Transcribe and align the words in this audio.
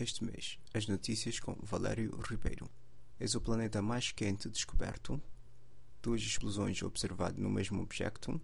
Este 0.00 0.24
mês, 0.24 0.58
as 0.72 0.86
notícias 0.86 1.38
com 1.38 1.54
Valério 1.60 2.18
Ribeiro. 2.22 2.70
Exoplaneta 3.20 3.82
mais 3.82 4.10
quente 4.10 4.48
descoberto. 4.48 5.20
Duas 6.00 6.22
explosões 6.22 6.82
observadas 6.82 7.36
no 7.36 7.50
mesmo 7.50 7.82
objeto. 7.82 8.40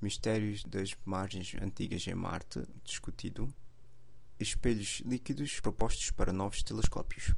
Mistérios 0.00 0.64
das 0.64 0.96
margens 1.04 1.54
antigas 1.60 2.06
em 2.06 2.14
Marte 2.14 2.62
discutido. 2.82 3.52
Espelhos 4.40 5.02
líquidos 5.04 5.60
propostos 5.60 6.10
para 6.12 6.32
novos 6.32 6.62
telescópios. 6.62 7.34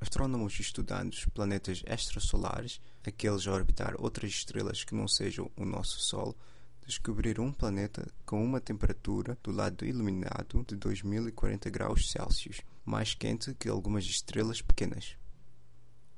Astrônomos 0.00 0.58
estudando 0.58 1.14
planetas 1.34 1.82
extrasolares, 1.84 2.80
aqueles 3.06 3.46
a 3.46 3.52
orbitar 3.52 3.96
outras 3.98 4.30
estrelas 4.30 4.82
que 4.82 4.94
não 4.94 5.06
sejam 5.06 5.50
o 5.54 5.66
nosso 5.66 6.00
Sol, 6.00 6.34
descobriram 6.86 7.44
um 7.44 7.52
planeta 7.52 8.06
com 8.24 8.44
uma 8.44 8.60
temperatura 8.60 9.38
do 9.42 9.50
lado 9.50 9.84
iluminado 9.84 10.64
de 10.66 10.76
2040 10.76 11.70
graus 11.70 12.10
Celsius, 12.10 12.60
mais 12.84 13.14
quente 13.14 13.54
que 13.54 13.68
algumas 13.68 14.04
estrelas 14.04 14.60
pequenas. 14.60 15.16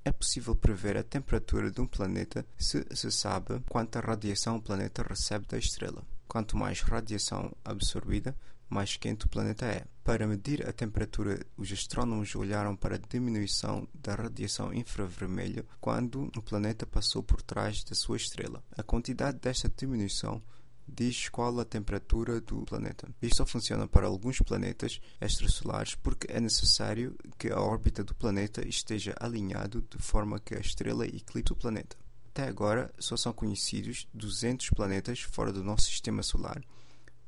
É 0.05 0.13
possível 0.13 0.55
prever 0.55 0.97
a 0.97 1.03
temperatura 1.03 1.71
de 1.71 1.81
um 1.81 1.87
planeta 1.87 2.45
se 2.59 2.85
se 2.95 3.11
sabe 3.11 3.61
quanta 3.69 4.01
radiação 4.01 4.57
o 4.57 4.63
planeta 4.63 5.03
recebe 5.03 5.47
da 5.47 5.57
estrela. 5.57 6.05
Quanto 6.29 6.57
mais 6.57 6.81
radiação 6.83 7.51
absorvida, 7.65 8.37
mais 8.69 8.97
quente 8.97 9.27
o 9.27 9.29
planeta 9.29 9.67
é. 9.67 9.85
Para 10.03 10.27
medir 10.27 10.69
a 10.69 10.73
temperatura, 10.73 11.41
os 11.57 11.73
astrônomos 11.73 12.35
olharam 12.35 12.77
para 12.77 12.97
a 12.97 12.99
diminuição 12.99 13.89
da 13.95 14.15
radiação 14.15 14.75
infravermelha 14.75 15.65
quando 15.81 16.31
o 16.37 16.43
planeta 16.43 16.85
passou 16.85 17.23
por 17.23 17.41
trás 17.41 17.83
da 17.85 17.95
sua 17.95 18.17
estrela. 18.17 18.63
A 18.77 18.83
quantidade 18.83 19.39
desta 19.39 19.73
diminuição 19.75 20.43
diz 20.87 21.29
qual 21.29 21.59
a 21.59 21.65
temperatura 21.65 22.41
do 22.41 22.65
planeta. 22.65 23.09
Isto 23.21 23.39
só 23.39 23.47
funciona 23.47 23.87
para 23.87 24.07
alguns 24.07 24.39
planetas 24.41 25.01
extrasolares 25.21 25.95
porque 25.95 26.31
é 26.31 26.41
necessário 26.41 27.17
que 27.39 27.51
a 27.51 27.61
órbita 27.61 28.05
do 28.05 28.15
planeta 28.15 28.67
esteja 28.67 29.15
alinhado 29.19 29.83
de 29.83 29.99
forma 29.99 30.39
que 30.39 30.55
a 30.55 30.61
estrela 30.61 31.07
eclipse 31.07 31.53
o 31.53 31.57
planeta. 31.57 31.97
Até 32.29 32.49
agora 32.49 32.93
só 32.99 33.17
são 33.17 33.33
conhecidos 33.33 34.09
200 34.13 34.71
planetas 34.71 35.21
fora 35.21 35.53
do 35.53 35.63
nosso 35.63 35.87
sistema 35.87 36.23
solar, 36.23 36.63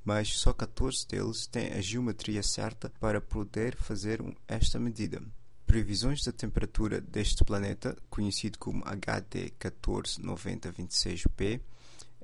mas 0.05 0.37
só 0.37 0.53
14 0.53 1.07
deles 1.07 1.47
têm 1.47 1.73
a 1.73 1.81
geometria 1.81 2.43
certa 2.43 2.91
para 3.01 3.21
poder 3.21 3.77
fazer 3.77 4.21
esta 4.49 4.79
medida. 4.79 5.23
Previsões 5.65 6.25
da 6.25 6.33
temperatura 6.33 7.01
deste 7.01 7.45
planeta, 7.45 7.97
conhecido 8.09 8.59
como 8.59 8.83
HD 8.85 9.53
149026b, 9.61 11.61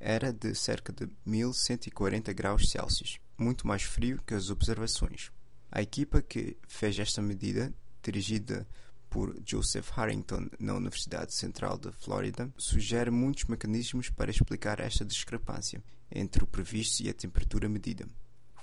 era 0.03 0.33
de 0.33 0.53
cerca 0.55 0.93
de 0.93 1.09
1140 1.25 2.33
graus 2.33 2.69
Celsius, 2.69 3.21
muito 3.39 3.67
mais 3.67 3.85
frio 3.85 4.21
que 4.27 4.35
as 4.35 4.51
observações. 4.51 5.31
A 5.71 5.81
equipa 5.81 6.21
que 6.21 6.57
fez 6.67 6.99
esta 6.99 7.23
medida, 7.23 7.73
dirigida 8.03 8.67
por 9.09 9.35
Joseph 9.47 9.91
Harrington 9.91 10.49
na 10.59 10.75
Universidade 10.75 11.33
Central 11.33 11.79
da 11.79 11.93
Flórida, 11.93 12.53
sugere 12.59 13.11
muitos 13.11 13.45
mecanismos 13.45 14.11
para 14.11 14.31
explicar 14.31 14.81
esta 14.81 15.05
discrepância 15.05 15.83
entre 16.11 16.43
o 16.43 16.47
previsto 16.47 17.03
e 17.03 17.09
a 17.09 17.15
temperatura 17.15 17.69
medida. 17.69 18.07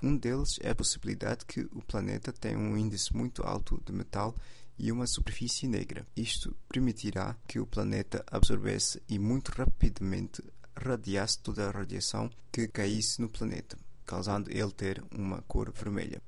Um 0.02 0.16
deles 0.16 0.58
é 0.60 0.70
a 0.70 0.74
possibilidade 0.74 1.44
que 1.46 1.60
o 1.72 1.82
planeta 1.82 2.32
tem 2.32 2.56
um 2.56 2.76
índice 2.76 3.14
muito 3.16 3.42
alto 3.42 3.82
de 3.84 3.92
metal 3.92 4.34
e 4.78 4.92
uma 4.92 5.06
superfície 5.06 5.66
negra. 5.66 6.06
Isto 6.16 6.56
permitirá 6.68 7.36
que 7.46 7.60
o 7.60 7.66
planeta 7.66 8.24
absorvesse 8.30 9.02
e 9.08 9.18
muito 9.18 9.50
rapidamente 9.50 10.42
radiasse 10.80 11.38
toda 11.38 11.68
a 11.68 11.70
radiação 11.70 12.30
que 12.50 12.66
caísse 12.68 13.20
no 13.20 13.28
planeta, 13.28 13.78
causando 14.04 14.50
ele 14.50 14.72
ter 14.72 15.02
uma 15.10 15.42
cor 15.42 15.72
vermelha. 15.72 16.20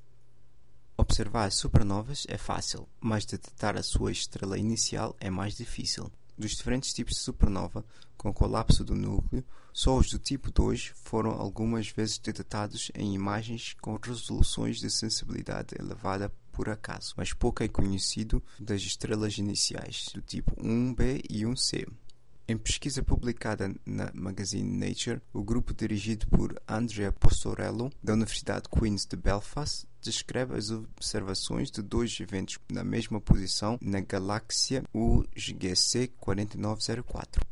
Observar 0.97 1.51
supernovas 1.51 2.25
é 2.29 2.39
fácil, 2.39 2.89
mas 3.01 3.25
detectar 3.25 3.77
a 3.77 3.83
sua 3.83 4.13
estrela 4.13 4.59
inicial 4.59 5.17
é 5.19 5.31
mais 5.31 5.57
difícil. 5.57 6.11
Dos 6.39 6.53
diferentes 6.53 6.93
tipos 6.93 7.15
de 7.15 7.21
supernova, 7.21 7.85
com 8.17 8.33
colapso 8.33 8.85
do 8.85 8.95
núcleo, 8.95 9.45
só 9.73 9.97
os 9.97 10.11
do 10.11 10.19
tipo 10.19 10.51
2 10.51 10.93
foram 10.95 11.31
algumas 11.33 11.89
vezes 11.89 12.19
detectados 12.19 12.91
em 12.95 13.15
imagens 13.15 13.75
com 13.81 13.97
resoluções 13.97 14.79
de 14.79 14.91
sensibilidade 14.91 15.75
elevada 15.79 16.33
por 16.53 16.69
acaso, 16.69 17.15
mas 17.17 17.33
pouco 17.33 17.63
é 17.63 17.69
conhecido 17.69 18.43
das 18.61 18.83
estrelas 18.83 19.39
iniciais, 19.39 20.11
do 20.15 20.21
tipo 20.21 20.55
1b 20.57 21.25
e 21.29 21.43
1c. 21.43 21.89
Em 22.53 22.59
pesquisa 22.59 23.03
publicada 23.03 23.75
na 23.87 24.11
magazine 24.13 24.87
Nature, 24.87 25.23
o 25.33 25.43
grupo 25.43 25.73
dirigido 25.73 26.27
por 26.27 26.55
Andrea 26.69 27.11
Postorello, 27.11 27.91
da 28.03 28.13
Universidade 28.13 28.69
Queen's 28.69 29.07
de 29.07 29.17
Belfast, 29.17 29.87
descreve 30.03 30.55
as 30.59 30.71
observações 30.71 31.71
de 31.71 31.81
dois 31.81 32.21
eventos 32.21 32.59
na 32.71 32.85
mesma 32.85 33.19
posição 33.23 33.79
na 33.81 34.01
galáxia 34.01 34.85
UGC 34.93 36.09
4904. 36.19 37.43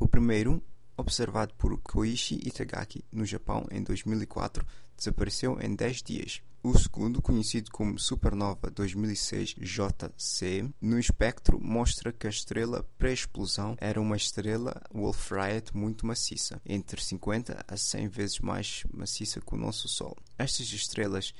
O 0.00 0.08
primeiro, 0.08 0.60
observado 0.96 1.54
por 1.54 1.80
Koichi 1.80 2.40
Itagaki 2.44 3.04
no 3.12 3.24
Japão 3.24 3.68
em 3.70 3.84
2004, 3.84 4.66
desapareceu 4.96 5.60
em 5.60 5.76
10 5.76 6.02
dias. 6.02 6.42
O 6.62 6.78
segundo, 6.78 7.22
conhecido 7.22 7.70
como 7.70 7.98
Supernova 7.98 8.70
2006 8.70 9.54
JC, 9.60 10.70
no 10.78 10.98
espectro 10.98 11.58
mostra 11.58 12.12
que 12.12 12.26
a 12.26 12.30
estrela 12.30 12.86
pré-explosão 12.98 13.78
era 13.80 13.98
uma 13.98 14.14
estrela 14.14 14.82
Wolf-Rayet 14.92 15.74
muito 15.74 16.04
maciça, 16.04 16.60
entre 16.66 17.02
50 17.02 17.64
a 17.66 17.76
100 17.78 18.08
vezes 18.08 18.40
mais 18.40 18.84
maciça 18.92 19.40
que 19.40 19.54
o 19.54 19.58
nosso 19.58 19.88
Sol. 19.88 20.14
Estas 20.36 20.70
estrelas 20.70 21.32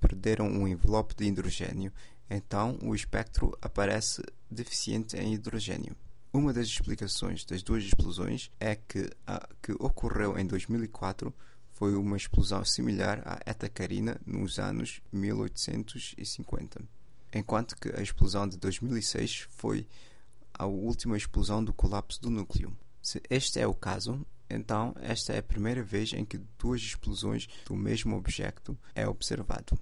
perderam 0.00 0.48
um 0.48 0.66
envelope 0.66 1.14
de 1.14 1.26
hidrogênio, 1.26 1.92
então 2.28 2.76
o 2.82 2.96
espectro 2.96 3.56
aparece 3.62 4.24
deficiente 4.50 5.16
em 5.16 5.34
hidrogênio. 5.34 5.94
Uma 6.32 6.52
das 6.52 6.66
explicações 6.66 7.44
das 7.44 7.62
duas 7.62 7.84
explosões 7.84 8.50
é 8.58 8.74
que 8.74 9.08
a 9.24 9.48
que 9.62 9.70
ocorreu 9.74 10.36
em 10.36 10.44
2004 10.44 11.32
foi 11.74 11.94
uma 11.96 12.16
explosão 12.16 12.64
similar 12.64 13.20
à 13.24 13.40
Eta 13.44 13.68
Carina 13.68 14.20
nos 14.24 14.58
anos 14.58 15.00
1850, 15.12 16.80
enquanto 17.34 17.76
que 17.76 17.88
a 17.90 18.00
explosão 18.00 18.48
de 18.48 18.56
2006 18.56 19.48
foi 19.50 19.86
a 20.52 20.66
última 20.66 21.16
explosão 21.16 21.62
do 21.62 21.72
colapso 21.72 22.22
do 22.22 22.30
núcleo. 22.30 22.74
Se 23.02 23.20
este 23.28 23.58
é 23.58 23.66
o 23.66 23.74
caso, 23.74 24.24
então 24.48 24.94
esta 25.00 25.32
é 25.32 25.38
a 25.38 25.42
primeira 25.42 25.82
vez 25.82 26.12
em 26.12 26.24
que 26.24 26.38
duas 26.58 26.80
explosões 26.80 27.48
do 27.66 27.74
mesmo 27.74 28.16
objeto 28.16 28.78
é 28.94 29.06
observado. 29.08 29.76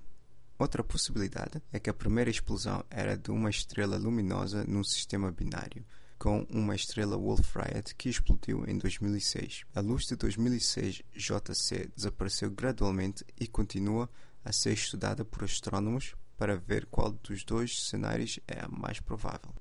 Outra 0.59 0.83
possibilidade 0.83 1.63
é 1.71 1.79
que 1.79 1.91
a 1.91 1.95
primeira 1.95 2.31
explosão 2.31 2.83
era 2.89 3.19
de 3.19 3.31
uma 3.31 3.51
estrela 3.51 3.99
luminosa 3.99 4.65
num 4.65 4.83
sistema 4.83 5.31
binário, 5.31 5.85
com 6.23 6.47
uma 6.51 6.77
estrela 6.77 7.19
Wolf-Rayet 7.19 7.97
que 7.97 8.09
explodiu 8.09 8.65
em 8.69 8.79
2006. 8.79 9.65
A 9.75 9.81
luz 9.81 10.05
de 10.05 10.15
2006 10.15 11.03
JC 11.17 11.91
desapareceu 11.97 12.49
gradualmente 12.49 13.25
e 13.41 13.49
continua 13.49 14.09
a 14.45 14.53
ser 14.53 14.73
estudada 14.73 15.25
por 15.25 15.43
astrônomos 15.43 16.15
para 16.39 16.57
ver 16.57 16.87
qual 16.87 17.11
dos 17.11 17.43
dois 17.43 17.89
cenários 17.89 18.39
é 18.47 18.61
a 18.61 18.69
mais 18.69 19.01
provável. 19.01 19.53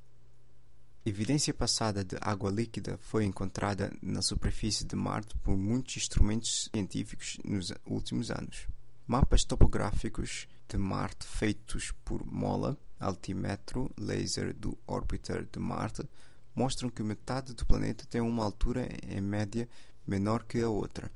Evidência 1.03 1.51
passada 1.51 2.05
de 2.05 2.16
água 2.22 2.51
líquida 2.51 2.95
foi 3.01 3.25
encontrada 3.25 3.91
na 3.99 4.22
superfície 4.22 4.85
de 4.85 4.95
Marte 4.95 5.35
por 5.39 5.57
muitos 5.57 5.97
instrumentos 5.97 6.69
científicos 6.72 7.39
nos 7.43 7.73
últimos 7.88 8.29
anos. 8.29 8.67
Mapas 9.07 9.43
topográficos 9.43 10.47
de 10.69 10.78
Marte 10.78 11.25
feitos 11.25 11.91
por 12.05 12.23
MOLA, 12.23 12.78
altímetro 12.99 13.91
laser 13.99 14.53
do 14.53 14.78
Orbiter 14.85 15.47
de 15.51 15.57
Marte, 15.57 16.07
mostram 16.56 16.89
que 16.89 17.03
metade 17.03 17.53
do 17.53 17.66
planeta 17.66 18.06
tem 18.06 18.22
uma 18.22 18.44
altura 18.44 18.88
em 19.07 19.22
média 19.22 19.67
menor 20.06 20.44
que 20.44 20.59
a 20.62 20.69
outra. 20.69 21.12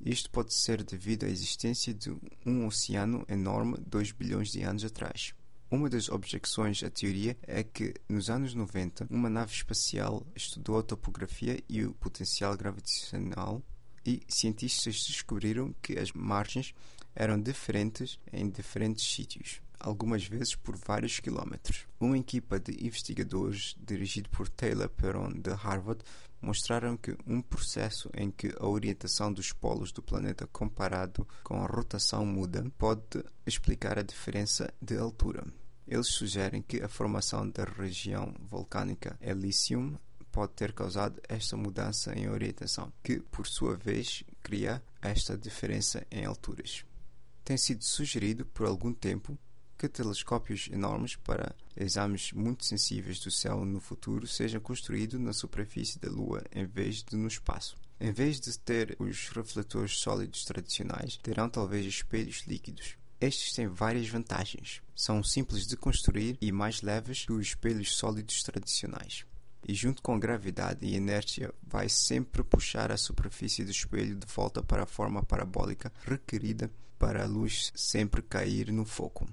Isto 0.00 0.30
pode 0.30 0.54
ser 0.54 0.82
devido 0.84 1.24
à 1.24 1.28
existência 1.28 1.94
de 1.94 2.14
um 2.44 2.66
oceano 2.66 3.24
enorme 3.28 3.76
2 3.86 4.12
bilhões 4.12 4.50
de 4.50 4.62
anos 4.62 4.84
atrás. 4.84 5.34
Uma 5.70 5.88
das 5.88 6.08
objeções 6.08 6.82
à 6.84 6.90
teoria 6.90 7.36
é 7.42 7.64
que, 7.64 7.94
nos 8.08 8.30
anos 8.30 8.54
90, 8.54 9.08
uma 9.10 9.28
nave 9.28 9.52
espacial 9.52 10.24
estudou 10.34 10.78
a 10.78 10.82
topografia 10.82 11.60
e 11.68 11.84
o 11.84 11.92
potencial 11.94 12.56
gravitacional 12.56 13.62
e 14.04 14.22
cientistas 14.28 15.04
descobriram 15.06 15.74
que 15.82 15.98
as 15.98 16.12
margens 16.12 16.72
eram 17.14 17.40
diferentes 17.40 18.20
em 18.32 18.48
diferentes 18.48 19.04
sítios 19.04 19.60
algumas 19.78 20.26
vezes 20.26 20.54
por 20.54 20.76
vários 20.76 21.20
quilómetros. 21.20 21.86
Uma 21.98 22.18
equipa 22.18 22.58
de 22.58 22.72
investigadores, 22.84 23.74
dirigida 23.78 24.28
por 24.30 24.48
Taylor 24.48 24.88
Perron 24.88 25.32
de 25.32 25.50
Harvard, 25.50 26.02
mostraram 26.40 26.96
que 26.96 27.16
um 27.26 27.40
processo 27.40 28.10
em 28.14 28.30
que 28.30 28.54
a 28.58 28.66
orientação 28.66 29.32
dos 29.32 29.52
polos 29.52 29.92
do 29.92 30.02
planeta 30.02 30.46
comparado 30.46 31.26
com 31.42 31.62
a 31.62 31.66
rotação 31.66 32.24
muda 32.24 32.64
pode 32.78 33.24
explicar 33.46 33.98
a 33.98 34.02
diferença 34.02 34.72
de 34.80 34.96
altura. 34.96 35.44
Eles 35.86 36.08
sugerem 36.08 36.62
que 36.62 36.82
a 36.82 36.88
formação 36.88 37.48
da 37.48 37.64
região 37.64 38.34
vulcânica 38.50 39.16
Elysium 39.20 39.96
pode 40.32 40.52
ter 40.52 40.72
causado 40.72 41.20
esta 41.28 41.56
mudança 41.56 42.12
em 42.14 42.28
orientação, 42.28 42.92
que 43.02 43.20
por 43.20 43.46
sua 43.46 43.76
vez 43.76 44.22
cria 44.42 44.82
esta 45.00 45.38
diferença 45.38 46.06
em 46.10 46.24
alturas. 46.26 46.84
Tem 47.42 47.56
sido 47.56 47.84
sugerido 47.84 48.44
por 48.44 48.66
algum 48.66 48.92
tempo 48.92 49.38
que 49.86 49.88
telescópios 49.88 50.68
enormes 50.72 51.14
para 51.14 51.54
exames 51.76 52.32
muito 52.32 52.64
sensíveis 52.64 53.20
do 53.20 53.30
céu 53.30 53.64
no 53.64 53.78
futuro 53.78 54.26
sejam 54.26 54.60
construídos 54.60 55.20
na 55.20 55.32
superfície 55.32 56.00
da 56.00 56.10
Lua 56.10 56.42
em 56.52 56.66
vez 56.66 57.04
de 57.04 57.16
no 57.16 57.28
espaço. 57.28 57.76
Em 58.00 58.12
vez 58.12 58.40
de 58.40 58.58
ter 58.58 58.96
os 58.98 59.28
refletores 59.28 59.92
sólidos 59.98 60.44
tradicionais, 60.44 61.16
terão 61.22 61.48
talvez 61.48 61.86
espelhos 61.86 62.42
líquidos. 62.46 62.96
Estes 63.20 63.54
têm 63.54 63.68
várias 63.68 64.08
vantagens. 64.08 64.82
São 64.94 65.22
simples 65.22 65.66
de 65.66 65.76
construir 65.76 66.36
e 66.40 66.52
mais 66.52 66.82
leves 66.82 67.24
que 67.24 67.32
os 67.32 67.46
espelhos 67.46 67.96
sólidos 67.96 68.42
tradicionais. 68.42 69.24
E 69.66 69.72
junto 69.72 70.02
com 70.02 70.18
gravidade 70.18 70.84
e 70.84 70.96
inércia, 70.96 71.54
vai 71.62 71.88
sempre 71.88 72.42
puxar 72.42 72.92
a 72.92 72.96
superfície 72.96 73.64
do 73.64 73.70
espelho 73.70 74.16
de 74.16 74.26
volta 74.26 74.62
para 74.62 74.82
a 74.82 74.86
forma 74.86 75.22
parabólica 75.22 75.92
requerida 76.04 76.70
para 76.98 77.22
a 77.22 77.26
luz 77.26 77.72
sempre 77.74 78.20
cair 78.20 78.72
no 78.72 78.84
foco. 78.84 79.26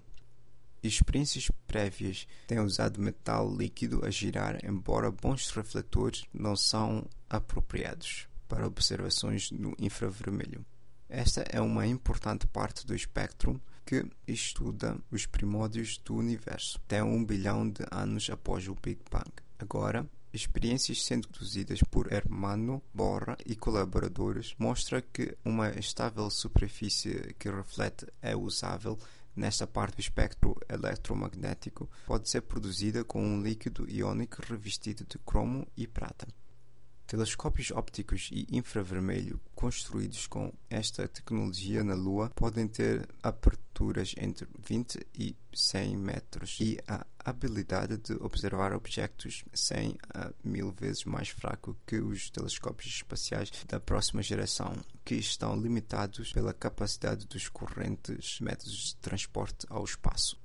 Experiências 0.84 1.50
prévias 1.66 2.28
têm 2.46 2.60
usado 2.60 3.02
metal 3.02 3.50
líquido 3.56 4.06
a 4.06 4.10
girar, 4.12 4.60
embora 4.66 5.10
bons 5.10 5.50
refletores 5.52 6.26
não 6.34 6.58
são 6.58 7.08
apropriados 7.30 8.28
para 8.50 8.68
observações 8.68 9.50
no 9.50 9.74
infravermelho. 9.80 10.66
Esta 11.08 11.42
é 11.50 11.62
uma 11.62 11.88
importante 11.88 12.46
parte 12.48 12.86
do 12.86 12.94
espectro 12.94 13.62
que 13.86 14.06
estuda 14.28 14.98
os 15.10 15.26
primórdios 15.26 15.98
do 16.00 16.16
universo, 16.16 16.82
até 16.84 17.02
um 17.02 17.24
bilhão 17.24 17.70
de 17.70 17.86
anos 17.90 18.30
após 18.30 18.68
o 18.68 18.76
Big 18.76 19.00
Bang. 19.10 19.32
Agora, 19.58 20.06
experiências 20.34 21.02
sendo 21.04 21.30
conduzidas 21.30 21.82
por 21.84 22.12
Hermano 22.12 22.82
Borra 22.94 23.38
e 23.46 23.56
colaboradores 23.56 24.54
mostram 24.58 25.02
que 25.14 25.38
uma 25.46 25.70
estável 25.70 26.30
superfície 26.30 27.34
que 27.40 27.50
reflete 27.50 28.06
é 28.22 28.36
usável 28.36 28.98
nesta 29.36 29.66
parte 29.66 29.96
do 29.96 30.02
espectro 30.02 30.56
eletromagnético 30.70 31.90
pode 32.06 32.30
ser 32.30 32.42
produzida 32.42 33.04
com 33.04 33.24
um 33.24 33.42
líquido 33.42 33.90
iônico 33.90 34.42
revestido 34.48 35.06
de 35.06 35.18
cromo 35.20 35.68
e 35.76 35.88
prata. 35.88 36.28
Telescópios 37.06 37.72
ópticos 37.72 38.30
e 38.32 38.48
infravermelho 38.52 39.40
construídos 39.54 40.26
com 40.26 40.54
esta 40.70 41.08
tecnologia 41.08 41.84
na 41.84 41.94
Lua 41.94 42.32
podem 42.36 42.68
ter 42.68 43.08
aberturas 43.74 44.14
entre 44.18 44.48
20 44.60 45.08
e 45.16 45.36
100 45.52 45.98
metros 45.98 46.58
e 46.62 46.78
a 46.88 47.06
habilidade 47.20 47.98
de 47.98 48.14
observar 48.24 48.72
objetos 48.72 49.44
100 49.52 49.98
a 50.14 50.32
1000 50.44 50.72
vezes 50.72 51.06
mais 51.06 51.30
fraco 51.30 51.76
que 51.86 51.98
os 51.98 52.30
telescópios 52.30 52.88
espaciais 52.88 53.52
da 53.68 53.80
próxima 53.80 54.22
geração, 54.22 54.76
que 55.04 55.16
estão 55.16 55.60
limitados 55.60 56.32
pela 56.32 56.54
capacidade 56.54 57.26
dos 57.26 57.50
correntes 57.50 58.40
métodos 58.40 58.90
de 58.90 58.96
transporte 58.98 59.66
ao 59.70 59.84
espaço. 59.84 60.40